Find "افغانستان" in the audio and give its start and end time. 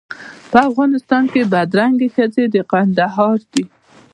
0.69-1.23